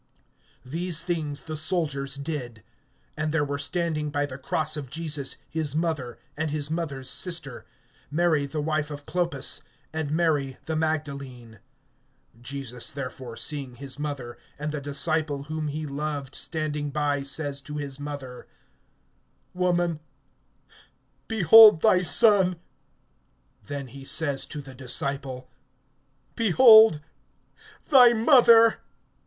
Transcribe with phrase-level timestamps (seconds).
[0.65, 2.63] These things the soldiers did.
[3.19, 7.67] (25)And there were standing by the cross of Jesus his mother, and his mother's sister,
[8.09, 9.61] Mary the wife of Clopas,
[9.93, 11.59] and Mary the Magdalene.
[12.35, 17.77] (26)Jesus therefore seeing his mother, and the disciple whom he loved standing by, says to
[17.77, 18.47] his mother:
[19.53, 19.99] Woman,
[21.27, 22.55] behold thy son!
[23.67, 25.47] (27)Then he says to the disciple:
[26.35, 27.01] Behold
[27.91, 28.79] thy mother!